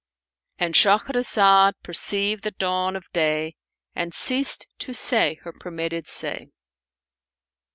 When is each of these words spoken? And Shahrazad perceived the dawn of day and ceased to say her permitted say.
And 0.57 0.73
Shahrazad 0.73 1.73
perceived 1.83 2.41
the 2.43 2.49
dawn 2.49 2.95
of 2.95 3.05
day 3.13 3.55
and 3.93 4.15
ceased 4.15 4.65
to 4.79 4.95
say 4.95 5.35
her 5.43 5.53
permitted 5.53 6.07
say. 6.07 6.47